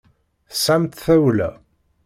[0.51, 1.49] Tesɛamt tawla.